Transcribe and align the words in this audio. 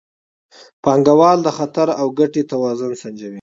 پانګوال 0.83 1.37
د 1.43 1.47
خطر 1.57 1.87
او 1.99 2.07
ګټې 2.19 2.43
توازن 2.51 2.91
سنجوي. 3.01 3.29